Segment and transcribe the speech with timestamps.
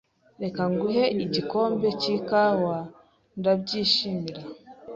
[0.43, 2.77] "Reka nguhe igikombe cy'ikawa."
[3.39, 4.41] "Ndabyishimira."